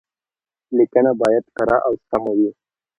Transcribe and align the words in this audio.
ليکنه 0.77 1.11
بايد 1.21 1.45
کره 1.57 1.77
او 1.87 1.93
سمه 2.07 2.31
وي. 2.37 2.49